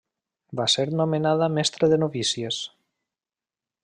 Va 0.59 0.65
ser 0.75 0.85
nomenada 1.01 1.49
mestre 1.57 1.89
de 1.91 1.99
novícies. 2.05 2.63